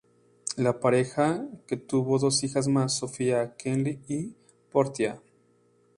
[0.57, 1.45] La pareja
[1.87, 4.33] tuvo dos hijas más, Sophia Kylie y
[4.71, 5.21] Portia.